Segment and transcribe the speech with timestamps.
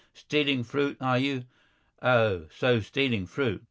[0.15, 1.45] Stealing fruit, are you?
[2.01, 3.59] Oh, so, stealing fruit!